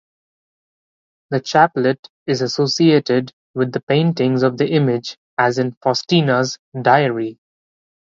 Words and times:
The 1.29 1.41
chaplet 1.41 2.09
is 2.25 2.41
associated 2.41 3.31
with 3.53 3.71
the 3.71 3.81
paintings 3.81 4.41
of 4.41 4.57
the 4.57 4.67
image 4.67 5.15
as 5.37 5.59
in 5.59 5.73
Faustina's 5.83 6.57
diary. 6.81 7.37